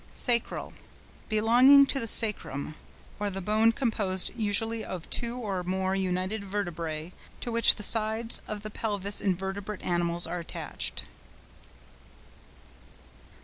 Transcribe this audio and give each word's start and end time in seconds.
SACRAL.—Belonging 0.11 1.85
to 1.85 1.99
the 1.99 2.07
sacrum, 2.07 2.73
or 3.19 3.29
the 3.29 3.39
bone 3.39 3.71
composed 3.71 4.31
usually 4.35 4.83
of 4.83 5.07
two 5.11 5.37
or 5.37 5.61
more 5.63 5.95
united 5.95 6.41
vertebræ 6.41 7.11
to 7.39 7.51
which 7.51 7.75
the 7.75 7.83
sides 7.83 8.41
of 8.47 8.61
the 8.63 8.71
pelvis 8.71 9.21
in 9.21 9.35
vertebrate 9.35 9.83
animals 9.83 10.25
are 10.25 10.39
attached. 10.39 11.03